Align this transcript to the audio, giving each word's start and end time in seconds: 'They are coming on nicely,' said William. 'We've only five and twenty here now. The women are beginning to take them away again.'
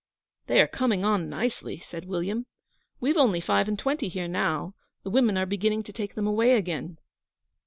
'They 0.47 0.59
are 0.59 0.65
coming 0.67 1.05
on 1.05 1.29
nicely,' 1.29 1.77
said 1.77 2.05
William. 2.07 2.47
'We've 2.99 3.17
only 3.17 3.39
five 3.39 3.67
and 3.67 3.77
twenty 3.77 4.07
here 4.07 4.27
now. 4.27 4.73
The 5.03 5.11
women 5.11 5.37
are 5.37 5.45
beginning 5.45 5.83
to 5.83 5.93
take 5.93 6.15
them 6.15 6.25
away 6.25 6.55
again.' 6.55 6.97